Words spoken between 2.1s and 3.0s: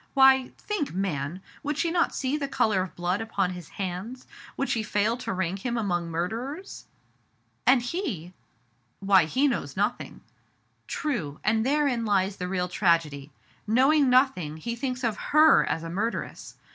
see the color of